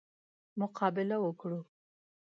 مقابله 0.59 1.17
وکړو. 1.25 1.59